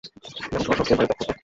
যেমন 0.43 0.63
সশব্দে 0.67 0.93
বায়ু 0.97 1.09
ত্যাগ 1.09 1.19
করত। 1.19 1.31